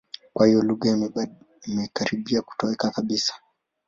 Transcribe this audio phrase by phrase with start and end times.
[0.33, 1.27] Kwa hiyo lugha hiyo
[1.67, 3.33] imekaribia kutoweka kabisa.